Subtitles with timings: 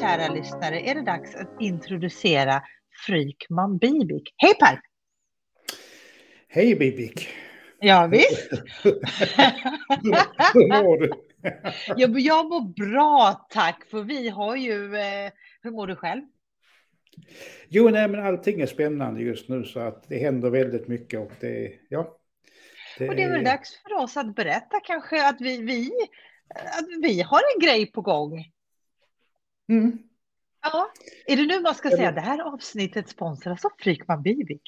[0.00, 2.62] kära lyssnare är det dags att introducera
[3.06, 4.34] Frykman Bibik.
[4.36, 4.80] Hej Per!
[6.48, 7.28] Hej Bibik!
[7.80, 8.50] Ja, visst.
[10.54, 11.10] Hur mår du?
[11.96, 14.96] jag, jag mår bra tack, för vi har ju...
[14.96, 15.30] Eh,
[15.62, 16.22] hur mår du själv?
[17.68, 21.32] Jo, nej, men allting är spännande just nu så att det händer väldigt mycket och
[21.40, 22.18] det, ja.
[22.98, 25.90] Det och det är väl dags för oss att berätta kanske att vi, vi,
[26.54, 28.44] att vi har en grej på gång.
[29.68, 29.98] Mm.
[30.62, 30.92] Ja,
[31.26, 34.62] är det nu man ska säga det här avsnittet sponsras av Frykman Bibik?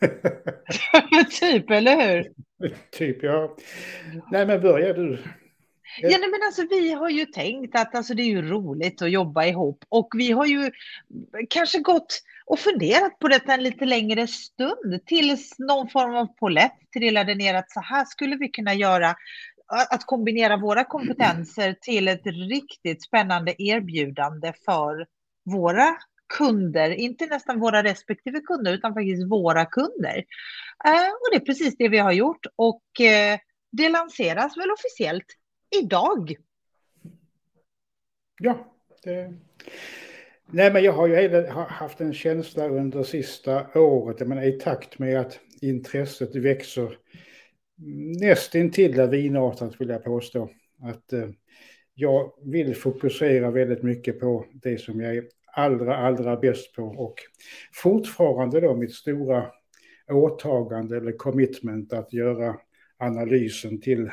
[1.40, 2.32] typ, eller hur?
[2.90, 3.56] typ, ja.
[4.30, 5.18] Nej, men börja du.
[6.00, 9.10] Ja, nej, men alltså, vi har ju tänkt att alltså, det är ju roligt att
[9.10, 10.70] jobba ihop och vi har ju
[11.50, 16.72] kanske gått och funderat på detta en lite längre stund tills någon form av polett
[16.94, 19.14] trillade ner att så här skulle vi kunna göra
[19.74, 25.06] att kombinera våra kompetenser till ett riktigt spännande erbjudande för
[25.44, 25.96] våra
[26.38, 30.24] kunder, inte nästan våra respektive kunder, utan faktiskt våra kunder.
[30.84, 33.38] Eh, och det är precis det vi har gjort och eh,
[33.72, 35.26] det lanseras väl officiellt
[35.82, 36.36] idag.
[38.40, 39.34] Ja, det...
[40.46, 45.20] Nej, men jag har ju haft en känsla under sista året, men i takt med
[45.20, 46.98] att intresset växer
[48.20, 50.50] nästintill lavinartat vill jag påstå.
[50.82, 51.28] Att eh,
[51.94, 57.14] jag vill fokusera väldigt mycket på det som jag är allra, allra bäst på och
[57.72, 59.46] fortfarande då mitt stora
[60.10, 62.56] åtagande eller commitment att göra
[62.98, 64.10] analysen till,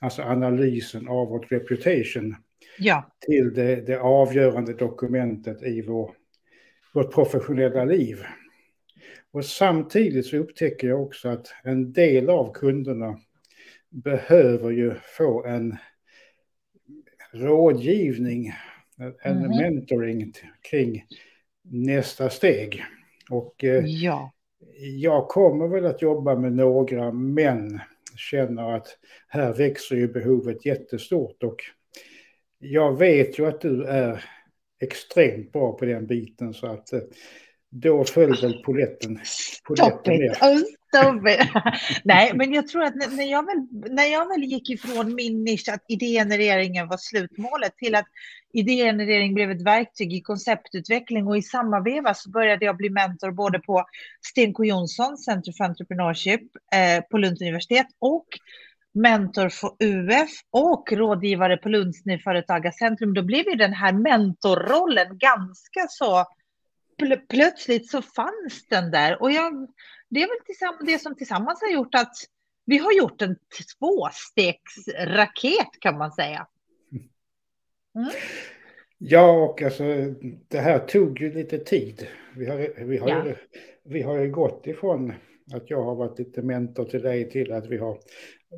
[0.00, 2.36] alltså analysen av vårt reputation
[2.78, 3.10] ja.
[3.26, 6.10] till det, det avgörande dokumentet i vår,
[6.94, 8.24] vårt professionella liv.
[9.32, 13.18] Och samtidigt så upptäcker jag också att en del av kunderna
[13.90, 15.76] behöver ju få en
[17.32, 18.52] rådgivning,
[19.22, 19.50] en mm.
[19.50, 20.32] mentoring
[20.70, 21.06] kring
[21.62, 22.84] nästa steg.
[23.30, 24.32] Och eh, ja.
[24.78, 27.80] jag kommer väl att jobba med några, men
[28.16, 28.98] känner att
[29.28, 31.42] här växer ju behovet jättestort.
[31.42, 31.56] Och
[32.58, 34.24] jag vet ju att du är
[34.80, 37.00] extremt bra på den biten så att eh,
[37.72, 39.20] då föll väl poletten
[40.06, 40.36] ner.
[42.04, 45.68] Nej, men jag tror att när jag, väl, när jag väl gick ifrån min nisch
[45.68, 48.06] att idégenereringen var slutmålet till att
[48.52, 53.30] idégenerering blev ett verktyg i konceptutveckling och i samma veva så började jag bli mentor
[53.30, 53.84] både på
[54.26, 56.42] Sten K Jonsson Center for Entrepreneurship
[56.74, 58.26] eh, på Lunds universitet och
[58.94, 63.14] mentor för UF och rådgivare på Lunds Nyföretagarcentrum.
[63.14, 66.26] Då blev ju den här mentorrollen ganska så
[67.02, 69.22] pl plötsligt så fanns den där.
[69.22, 69.68] Och jag,
[70.08, 72.14] det är väl det som tillsammans har gjort att
[72.64, 73.36] vi har gjort en
[73.78, 76.46] tvåstegsraket kan man säga.
[77.94, 78.10] Mm.
[78.98, 79.84] Ja, och alltså
[80.48, 82.06] det här tog ju lite tid.
[82.36, 83.26] Vi har, vi har, ja.
[83.26, 83.34] ju,
[83.84, 85.12] vi har ju gått ifrån
[85.54, 87.98] att jag har varit lite mentor till dig till att vi har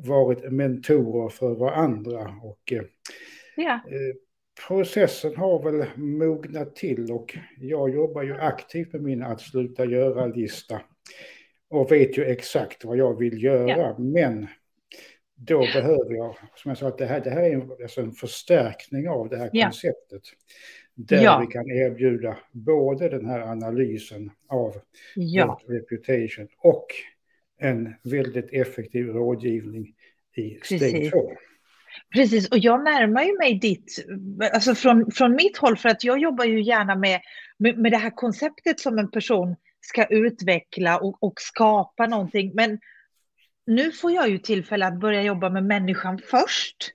[0.05, 2.35] varit mentorer för varandra.
[2.43, 2.73] Och,
[3.55, 3.73] ja.
[3.73, 4.15] eh,
[4.67, 10.81] processen har väl mognat till och jag jobbar ju aktivt med min att sluta göra-lista
[11.69, 13.69] och vet ju exakt vad jag vill göra.
[13.69, 13.95] Ja.
[13.99, 14.47] Men
[15.35, 15.81] då ja.
[15.81, 19.09] behöver jag, som jag sa, att det här, det här är en, alltså en förstärkning
[19.09, 19.65] av det här ja.
[19.65, 20.21] konceptet.
[20.93, 24.75] Där vi kan erbjuda både den här analysen av
[25.15, 25.61] ja.
[25.67, 26.85] reputation och
[27.57, 29.95] en väldigt effektiv rådgivning
[30.35, 31.31] i steg två.
[32.13, 34.05] Precis, och jag närmar ju mig ditt,
[34.53, 37.21] alltså från, från mitt håll, för att jag jobbar ju gärna med,
[37.57, 42.51] med, med det här konceptet som en person ska utveckla och, och skapa någonting.
[42.55, 42.79] Men
[43.67, 46.91] nu får jag ju tillfälle att börja jobba med människan först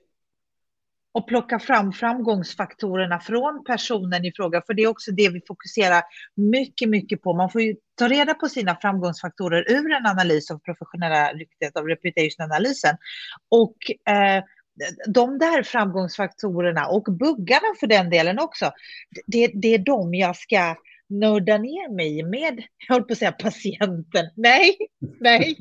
[1.13, 6.03] och plocka fram framgångsfaktorerna från personen i fråga, för det är också det vi fokuserar
[6.35, 7.33] mycket, mycket på.
[7.33, 11.87] Man får ju ta reda på sina framgångsfaktorer ur en analys av professionella ryktet, av
[11.87, 12.95] reputation-analysen.
[13.49, 13.75] Och
[14.13, 14.43] eh,
[15.07, 18.71] de där framgångsfaktorerna och buggarna för den delen också,
[19.25, 20.75] det, det är de jag ska
[21.09, 24.77] nörda ner mig med, jag håller på att säga patienten, nej,
[25.19, 25.57] nej.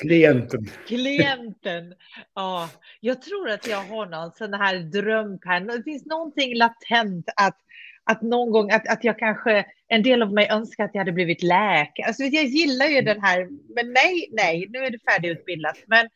[0.00, 0.66] Klienten.
[0.86, 1.94] Klienten.
[2.34, 5.76] Ja, jag tror att jag har någon sån här drömpenna.
[5.76, 7.58] Det finns någonting latent att,
[8.04, 11.12] att någon gång, att, att jag kanske, en del av mig önskar att jag hade
[11.12, 12.06] blivit läkare.
[12.06, 15.76] Alltså, jag gillar ju den här, men nej, nej, nu är det färdigutbildat.
[15.86, 16.08] Men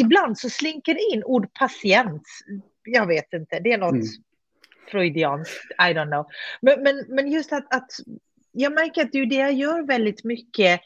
[0.00, 2.22] ibland så slinker in ord patient.
[2.84, 4.06] Jag vet inte, det är något mm.
[4.90, 6.26] freudianskt, I don't know.
[6.60, 7.90] Men, men, men just att, att
[8.52, 10.80] jag märker att det är det jag gör väldigt mycket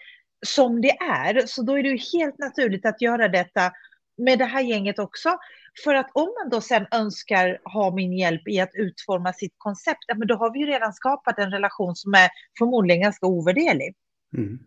[0.46, 3.72] som det är, så då är det ju helt naturligt att göra detta
[4.18, 5.38] med det här gänget också.
[5.84, 10.04] För att om man då sen önskar ha min hjälp i att utforma sitt koncept,
[10.16, 12.28] men då har vi ju redan skapat en relation som är
[12.58, 13.94] förmodligen ganska ovärderlig.
[14.36, 14.58] Mm.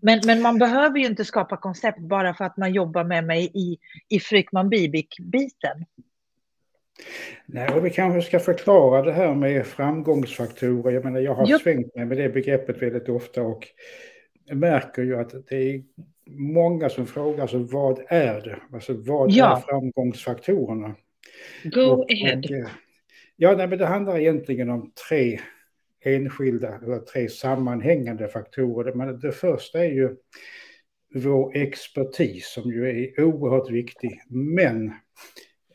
[0.00, 3.50] Men, men man behöver ju inte skapa koncept bara för att man jobbar med mig
[3.54, 3.78] i,
[4.08, 5.84] i Frykman Bibik-biten.
[7.46, 10.94] Nej, och vi kanske ska förklara det här med framgångsfaktorer.
[10.94, 11.58] Jag menar, jag har jo.
[11.58, 13.68] svängt mig med det begreppet väldigt ofta och
[14.52, 15.82] märker ju att det är
[16.30, 18.58] många som frågar alltså, vad är det?
[18.72, 19.56] Alltså vad ja.
[19.56, 20.94] är framgångsfaktorerna?
[21.64, 22.38] Go och, ahead.
[22.38, 22.66] Och, eh,
[23.36, 25.40] ja, nej, men det handlar egentligen om tre
[26.08, 28.94] enskilda eller tre sammanhängande faktorer.
[28.94, 30.16] Men det första är ju
[31.14, 34.20] vår expertis som ju är oerhört viktig.
[34.28, 34.86] Men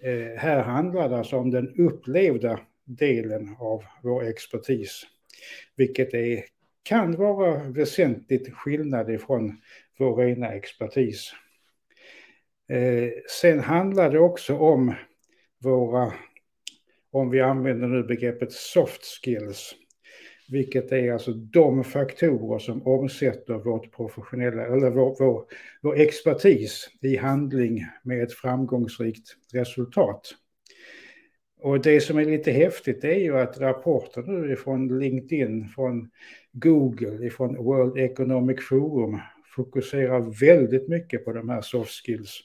[0.01, 5.03] eh, här handlar det alltså om den upplevda delen av vår expertis.
[5.75, 6.43] Vilket är,
[6.83, 9.61] kan vara väsentligt skillnad ifrån
[9.99, 11.33] vår rena expertis.
[12.69, 13.09] Eh,
[13.41, 14.93] sen handlar det också om
[15.63, 16.13] våra,
[17.11, 19.75] om vi använder nu begreppet soft skills,
[20.53, 25.45] vilket är alltså de faktorer som omsätter vårt professionella, eller vår, vår,
[25.81, 30.29] vår expertis i handling med ett framgångsrikt resultat.
[31.59, 36.09] Och det som är lite häftigt är ju att rapporter nu från LinkedIn, från
[36.51, 39.19] Google, från World Economic Forum
[39.55, 42.39] fokuserar väldigt mycket på de här soft skills.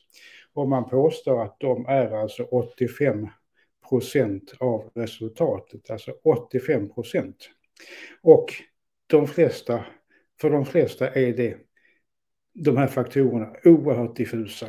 [0.52, 3.28] Och man påstår att de är alltså 85
[3.88, 7.50] procent av resultatet, alltså 85 procent.
[8.22, 8.54] Och
[9.06, 9.84] de flesta,
[10.40, 11.56] för de flesta är det
[12.54, 14.66] de här faktorerna oerhört diffusa.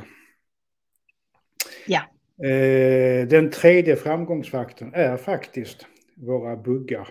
[1.87, 2.01] Ja.
[2.47, 5.85] Eh, den tredje framgångsfaktorn är faktiskt
[6.15, 7.07] våra buggar.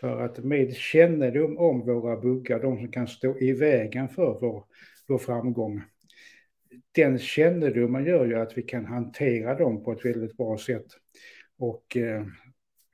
[0.00, 4.64] För att med kännedom om våra buggar, de som kan stå i vägen för vår,
[5.08, 5.82] vår framgång,
[6.92, 10.86] den kännedomen gör ju att vi kan hantera dem på ett väldigt bra sätt.
[11.58, 12.24] Och eh,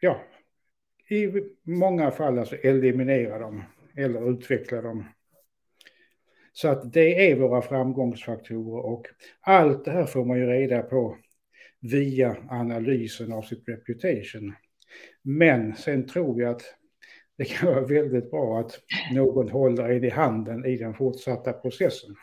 [0.00, 0.20] ja,
[1.08, 3.62] i många fall alltså eliminera dem
[3.96, 5.04] eller utveckla dem.
[6.52, 9.06] Så att det är våra framgångsfaktorer och
[9.40, 11.16] allt det här får man ju reda på
[11.80, 14.54] via analysen av sitt reputation.
[15.22, 16.62] Men sen tror jag att
[17.38, 18.80] det kan vara väldigt bra att
[19.12, 22.16] någon håller en i handen i den fortsatta processen.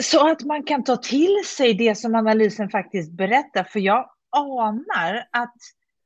[0.00, 5.28] Så att man kan ta till sig det som analysen faktiskt berättar, för jag anar
[5.30, 5.56] att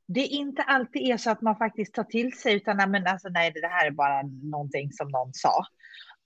[0.07, 3.51] det inte alltid är så att man faktiskt tar till sig, utan men alltså, nej,
[3.51, 5.65] det här är bara någonting som någon sa.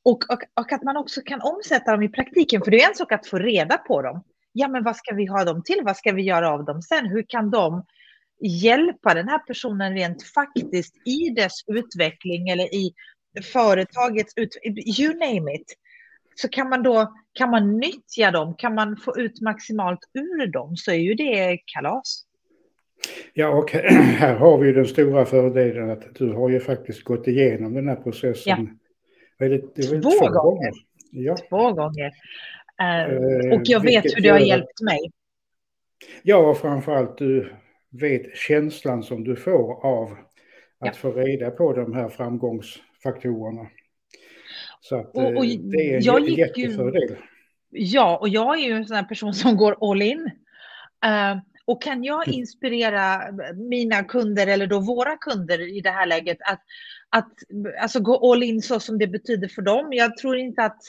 [0.04, 2.96] Och, och, och, att man också kan omsätta dem i praktiken, för det är en
[2.96, 4.24] sak att få reda på dem.
[4.52, 5.82] Ja, men vad ska vi ha dem till?
[5.84, 7.06] Vad ska vi göra av dem sen?
[7.06, 7.86] Hur kan de
[8.42, 12.94] hjälpa den här personen rent faktiskt i dess utveckling eller i
[13.54, 15.76] företagets utveckling, you name it.
[16.36, 20.78] Så kan man då, kan man nyttja dem, kan man få ut maximalt ur dem
[20.78, 22.26] så är ju det kalas.
[23.34, 23.72] Ja, och
[24.20, 27.96] här har vi den stora fördelen att du har ju faktiskt gått igenom den här
[27.96, 28.80] processen.
[29.38, 29.48] Ja.
[29.48, 30.30] Det, det två, gånger.
[30.30, 30.72] gånger.
[31.12, 31.36] Ja.
[31.50, 32.12] Två gånger.
[32.82, 35.12] Uh, och jag vet hur det har hjälpt mig.
[36.24, 37.52] Ja, och framförallt du
[37.90, 40.12] vet känslan som du får av
[40.80, 40.94] att ja.
[40.94, 43.68] få reda på de här framgångsfaktorerna.
[44.82, 47.02] Så att, och, och eh, det är en jag jättefördel.
[47.02, 47.16] Ju,
[47.70, 50.32] ja, och jag är ju en sån här person som går all in.
[51.06, 52.40] Uh, och kan jag mm.
[52.40, 53.22] inspirera
[53.56, 56.62] mina kunder eller då våra kunder i det här läget att,
[57.10, 57.34] att
[57.82, 59.94] alltså gå all in så som det betyder för dem.
[59.94, 60.82] Jag tror inte att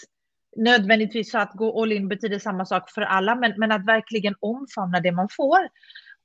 [0.57, 4.35] nödvändigtvis så att gå all in betyder samma sak för alla, men, men att verkligen
[4.41, 5.69] omfamna det man får.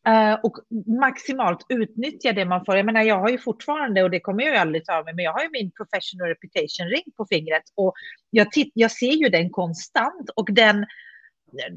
[0.07, 0.57] Uh, och
[0.99, 2.77] maximalt utnyttja det man får.
[2.77, 5.25] Jag menar, jag har ju fortfarande, och det kommer jag ju aldrig ta med, men
[5.25, 7.93] jag har ju min professional reputation ring på fingret och
[8.29, 10.85] jag, jag ser ju den konstant och den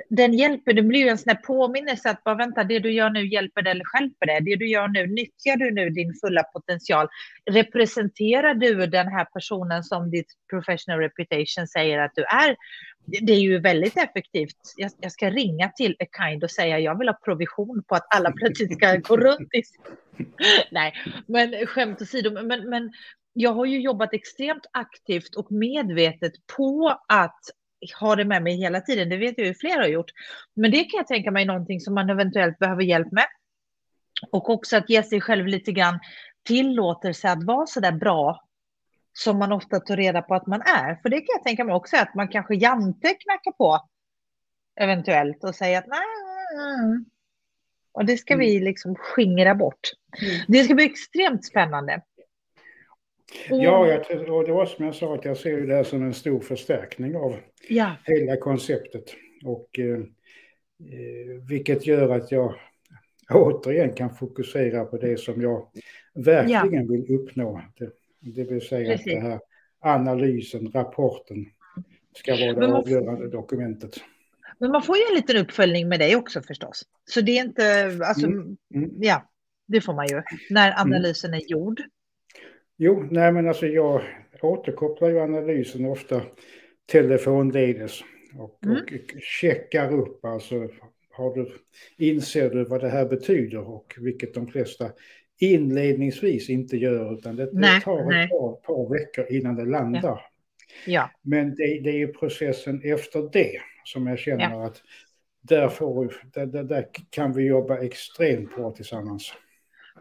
[0.08, 3.10] den hjälper, det blir ju en sån här påminnelse att bara vänta, det du gör
[3.10, 4.40] nu hjälper det eller skälper det?
[4.40, 7.08] Det du gör nu, nyttjar du nu din fulla potential?
[7.50, 12.56] Representerar du den här personen som ditt professional reputation säger att du är?
[13.04, 14.56] Det är ju väldigt effektivt.
[14.76, 18.14] Jag, jag ska ringa till A Kind och säga jag vill ha provision på att
[18.14, 19.62] alla plötsligt ska gå runt i...
[20.70, 20.94] Nej,
[21.26, 22.92] men skämt åsido, men, men
[23.32, 27.40] jag har ju jobbat extremt aktivt och medvetet på att
[27.94, 29.08] har det med mig hela tiden.
[29.08, 30.10] Det vet jag ju flera har gjort.
[30.54, 33.26] Men det kan jag tänka mig någonting som man eventuellt behöver hjälp med.
[34.32, 35.98] Och också att ge sig själv lite grann
[36.44, 38.44] tillåtelse att vara så där bra
[39.12, 40.94] som man ofta tar reda på att man är.
[41.02, 43.88] För det kan jag tänka mig också att man kanske jante knackar på
[44.80, 47.04] eventuellt och säger att nej.
[47.92, 48.64] Och det ska vi mm.
[48.64, 49.80] liksom skingra bort.
[50.22, 50.40] Mm.
[50.48, 52.02] Det ska bli extremt spännande.
[53.48, 56.14] Ja, jag, och det var som jag sa att jag ser det här som en
[56.14, 57.36] stor förstärkning av
[57.68, 57.96] ja.
[58.04, 59.14] hela konceptet.
[59.44, 60.00] Och eh,
[60.80, 62.54] Eh, vilket gör att jag
[63.30, 65.68] återigen kan fokusera på det som jag
[66.14, 66.92] verkligen ja.
[66.92, 67.62] vill uppnå.
[67.78, 69.14] Det, det vill säga Precis.
[69.14, 69.40] att det här
[69.80, 71.46] analysen, rapporten
[72.16, 74.00] ska vara det avgörande dokumentet.
[74.58, 76.82] Men man får ju en liten uppföljning med dig också förstås.
[77.10, 78.56] Så det är inte, alltså, mm.
[78.74, 78.90] Mm.
[78.98, 79.30] ja,
[79.66, 80.80] det får man ju när mm.
[80.80, 81.80] analysen är gjord.
[82.82, 84.02] Jo, nej men alltså jag
[84.40, 86.22] återkopplar ju analysen ofta
[86.92, 88.00] telefonledes
[88.38, 88.76] och, mm.
[88.76, 90.68] och checkar upp alltså
[91.10, 91.52] har du,
[91.96, 94.90] inser du vad det här betyder och vilket de flesta
[95.40, 100.02] inledningsvis inte gör utan det, nej, det tar ett par, par, veckor innan det landar.
[100.02, 100.20] Ja.
[100.86, 101.10] ja.
[101.22, 104.66] Men det, det, är processen efter det som jag känner ja.
[104.66, 104.82] att
[105.42, 109.32] där, får, där, där, där kan vi jobba extremt bra tillsammans.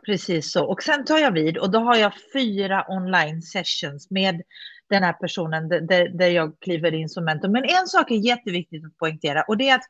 [0.06, 0.66] Precis så.
[0.66, 4.42] Och sen tar jag vid och då har jag fyra online sessions med
[4.90, 7.50] den här personen där, där jag kliver in som mentor.
[7.50, 9.86] Men en sak är jätteviktigt att poängtera och det är att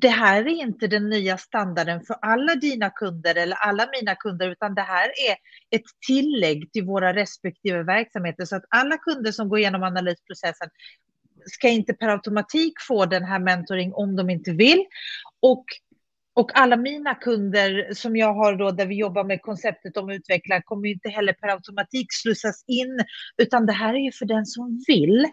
[0.00, 4.50] det här är inte den nya standarden för alla dina kunder eller alla mina kunder,
[4.50, 5.36] utan det här är
[5.76, 8.44] ett tillägg till våra respektive verksamheter.
[8.44, 10.68] Så att alla kunder som går igenom analysprocessen
[11.44, 14.84] ska inte per automatik få den här mentoring om de inte vill.
[15.40, 15.64] Och
[16.38, 20.62] och alla mina kunder som jag har då där vi jobbar med konceptet om utveckla
[20.62, 23.00] kommer inte heller per automatik slussas in,
[23.42, 25.26] utan det här är ju för den som vill.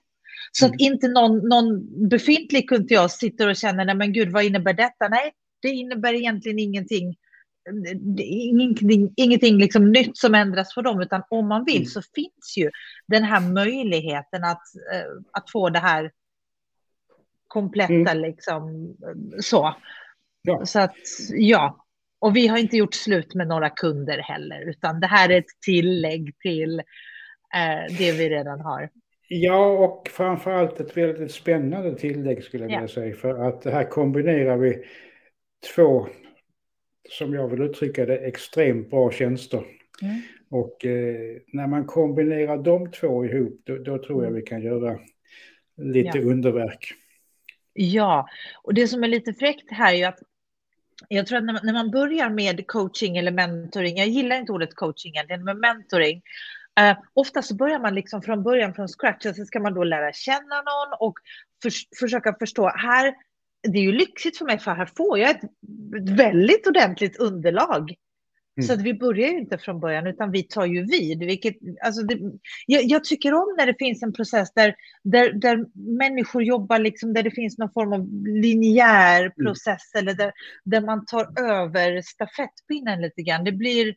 [0.51, 0.75] Så mm.
[0.75, 4.43] att inte någon, någon befintlig kund till oss sitter och känner, nej men gud, vad
[4.43, 5.07] innebär detta?
[5.07, 5.31] Nej,
[5.61, 7.15] det innebär egentligen ingenting.
[8.19, 11.85] Ingenting, ingenting liksom nytt som ändras för dem, utan om man vill mm.
[11.85, 12.71] så finns ju
[13.07, 16.11] den här möjligheten att, eh, att få det här
[17.47, 18.21] kompletta, mm.
[18.21, 18.95] liksom
[19.41, 19.75] så.
[20.45, 20.65] Ja.
[20.65, 20.95] Så att,
[21.33, 21.85] ja.
[22.19, 25.61] Och vi har inte gjort slut med några kunder heller, utan det här är ett
[25.65, 26.79] tillägg till
[27.55, 28.89] eh, det vi redan har.
[29.27, 32.75] Ja, och framförallt ett väldigt spännande tillägg skulle jag ja.
[32.75, 33.15] vilja säga.
[33.15, 34.83] För att här kombinerar vi
[35.75, 36.07] två,
[37.09, 39.63] som jag vill uttrycka det, extremt bra tjänster.
[40.01, 40.21] Mm.
[40.49, 44.33] Och eh, när man kombinerar de två ihop, då, då tror jag mm.
[44.33, 44.99] vi kan göra
[45.77, 46.23] lite ja.
[46.23, 46.93] underverk.
[47.73, 48.27] Ja,
[48.63, 50.19] och det som är lite fräckt här är ju att
[51.07, 55.13] jag tror att när man börjar med coaching eller mentoring, jag gillar inte ordet coaching
[55.15, 56.21] egentligen, men mentoring,
[56.79, 59.83] Uh, ofta så börjar man liksom från början från scratch och så ska man då
[59.83, 61.13] lära känna någon och
[61.61, 62.69] för, försöka förstå.
[62.69, 63.13] Här,
[63.67, 65.41] det är ju lyxigt för mig för här får jag ett
[66.17, 67.93] väldigt ordentligt underlag.
[68.57, 68.67] Mm.
[68.67, 71.19] Så att vi börjar ju inte från början utan vi tar ju vid.
[71.19, 72.19] Vilket, alltså det,
[72.65, 75.65] jag, jag, tycker om när det finns en process där, där, där
[75.97, 79.31] människor jobbar, liksom, där det finns någon form av linjär mm.
[79.31, 80.07] process mm.
[80.07, 80.33] eller där,
[80.63, 83.43] där man tar över stafettpinnen lite grann.
[83.43, 83.95] Det blir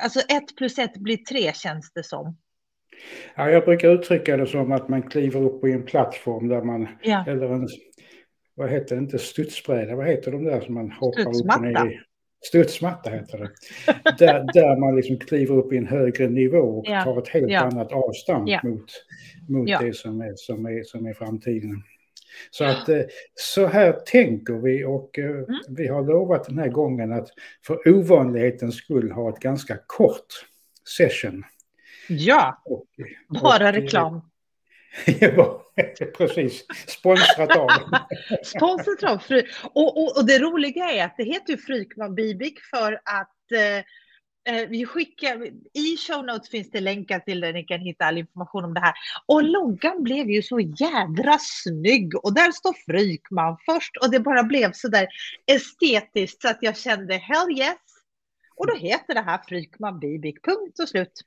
[0.00, 2.36] alltså ett plus ett blir tre känns det som.
[3.34, 6.88] Ja, jag brukar uttrycka det som att man kliver upp på en plattform där man,
[7.02, 7.24] ja.
[7.28, 7.68] eller en,
[8.54, 11.90] vad heter det, inte studsbräda, vad heter de där som man hoppar upp och ner
[11.90, 12.00] i?
[12.46, 13.50] Studsmatta heter det.
[14.18, 17.04] där, där man liksom kliver upp i en högre nivå och ja.
[17.04, 17.60] tar ett helt ja.
[17.60, 18.90] annat avstamp mot,
[19.48, 21.82] mot det som är, som, är, som är framtiden.
[22.50, 23.00] Så att eh,
[23.34, 25.44] så här tänker vi och eh, mm.
[25.68, 27.28] vi har lovat den här gången att
[27.66, 30.26] för ovanlighetens skull ha ett ganska kort
[30.96, 31.44] session.
[32.08, 32.86] Ja, och,
[33.42, 34.20] bara och, reklam.
[35.20, 35.72] ja,
[36.16, 36.66] precis.
[36.88, 37.68] Sponsrat av.
[38.42, 39.22] Sponsrat av.
[39.62, 44.54] Och, och, och det roliga är att det heter ju Frykman Bibik för att eh,
[44.54, 48.18] eh, vi skickar, I show notes finns det länkar till där ni kan hitta all
[48.18, 48.94] information om det här.
[49.26, 54.42] Och loggan blev ju så jädra snygg och där står Frykman först och det bara
[54.42, 55.08] blev så där
[55.46, 57.78] estetiskt så att jag kände hell yes.
[58.56, 61.22] Och då heter det här Frykman Bibik, punkt och slut.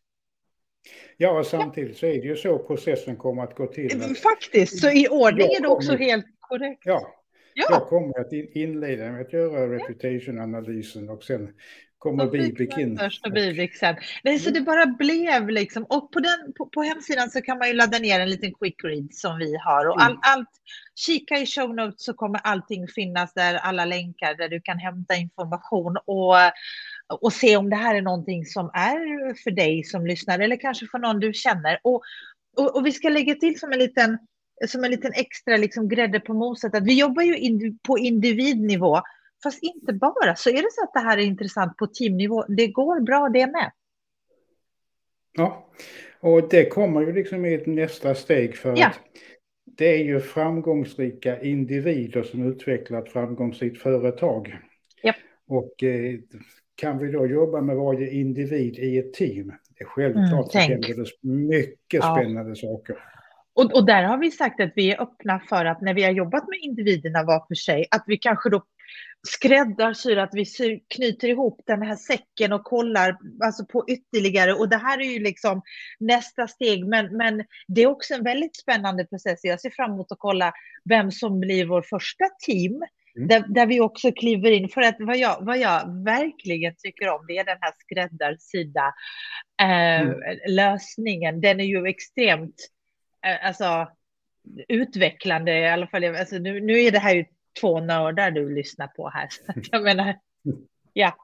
[1.17, 4.15] Ja, och samtidigt så är det ju så processen kommer att gå till.
[4.15, 6.81] Faktiskt, så i ordning är det också helt korrekt.
[6.85, 7.13] Ja,
[7.53, 7.67] ja.
[7.69, 11.53] jag kommer att inleda med att göra reputation-analysen och sen
[12.01, 12.97] kommer Bibik in.
[12.97, 13.95] Först och Bibik sen.
[14.23, 15.83] Nej, så det bara blev liksom.
[15.83, 18.83] Och på, den, på, på, hemsidan så kan man ju ladda ner en liten quick
[18.83, 19.89] read som vi har.
[19.89, 20.19] Och all, mm.
[20.21, 20.49] allt,
[20.95, 25.15] kika i show notes så kommer allting finnas där, alla länkar där du kan hämta
[25.15, 26.35] information och,
[27.21, 30.87] och se om det här är någonting som är för dig som lyssnar eller kanske
[30.87, 31.79] för någon du känner.
[31.83, 32.01] Och,
[32.57, 34.17] och, och vi ska lägga till som en liten
[34.67, 39.01] som en liten extra liksom grädde på moset att vi jobbar ju in, på individnivå
[39.43, 40.35] Fast inte bara.
[40.35, 43.47] Så är det så att det här är intressant på teamnivå, det går bra det
[43.47, 43.71] med.
[45.33, 45.69] Ja,
[46.19, 48.87] och det kommer ju liksom i ett nästa steg för ja.
[48.87, 48.99] att
[49.65, 54.57] det är ju framgångsrika individer som utvecklar ett framgångsrikt företag.
[55.01, 55.13] Ja.
[55.47, 56.19] Och eh,
[56.81, 59.47] kan vi då jobba med varje individ i ett team,
[59.77, 62.55] det är självklart mm, händer det mycket spännande ja.
[62.55, 62.97] saker.
[63.53, 66.11] Och, och där har vi sagt att vi är öppna för att när vi har
[66.11, 68.63] jobbat med individerna var för sig, att vi kanske då
[69.27, 70.45] skräddarsyr, att vi
[70.95, 74.53] knyter ihop den här säcken och kollar alltså på ytterligare.
[74.53, 75.61] Och det här är ju liksom
[75.99, 79.39] nästa steg, men, men det är också en väldigt spännande process.
[79.43, 80.53] Jag ser fram emot att kolla
[80.89, 82.83] vem som blir vår första team.
[83.15, 83.27] Mm.
[83.27, 87.25] Där, där, vi också kliver in, för att vad jag, vad jag verkligen tycker om
[87.27, 88.93] det är den här skräddarsydda
[89.61, 90.19] eh, mm.
[90.47, 91.41] lösningen.
[91.41, 92.55] Den är ju extremt
[93.25, 93.87] Eh, alltså,
[94.67, 96.03] utvecklande i alla fall.
[96.03, 97.25] Alltså, nu, nu är det här ju
[97.61, 99.29] två nördar du lyssnar på här.
[99.71, 100.19] Jag menar,
[100.93, 101.15] ja.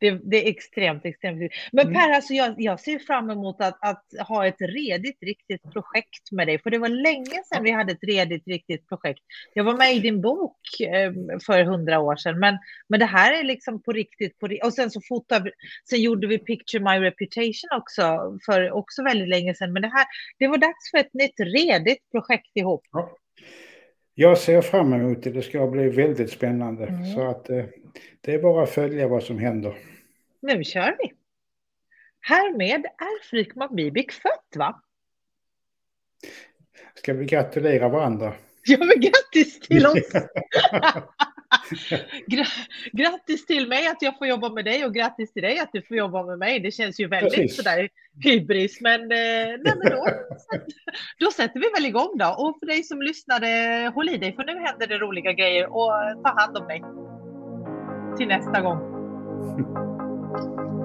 [0.00, 1.52] Det, det, är extremt, extremt.
[1.72, 1.94] Men mm.
[1.94, 6.46] Per, alltså jag, jag ser fram emot att, att, ha ett redigt, riktigt projekt med
[6.46, 6.58] dig.
[6.58, 9.20] För det var länge sedan vi hade ett redigt, riktigt projekt.
[9.54, 11.12] Jag var med i din bok eh,
[11.46, 14.38] för hundra år sedan, men, men det här är liksom på riktigt.
[14.38, 15.50] På, och sen så fotade
[15.90, 19.72] sen gjorde vi Picture My Reputation också, för också väldigt länge sedan.
[19.72, 20.06] Men det här,
[20.38, 22.82] det var dags för ett nytt redigt projekt ihop.
[22.92, 23.16] Ja.
[24.14, 25.30] Jag ser fram emot det.
[25.30, 26.86] Det ska bli väldigt spännande.
[26.86, 27.04] Mm.
[27.04, 27.64] Så att eh,
[28.20, 29.74] det är bara att följa vad som händer.
[30.40, 31.12] Nu kör vi.
[32.20, 34.82] Härmed är Frykman Bibik fött, va?
[36.94, 38.34] Ska vi gratulera varandra?
[38.64, 40.12] Ja, men grattis till oss!
[42.92, 45.82] grattis till mig att jag får jobba med dig och grattis till dig att du
[45.82, 46.60] får jobba med mig.
[46.60, 47.56] Det känns ju väldigt Precis.
[47.56, 47.88] sådär
[48.24, 50.06] hybris, men, eh, nej, men då,
[51.18, 52.34] då sätter vi väl igång då.
[52.38, 53.46] Och för dig som lyssnade,
[53.94, 55.92] håll i dig för nu händer det roliga grejer och
[56.24, 56.82] ta hand om dig.
[58.18, 58.78] Till nästa gång.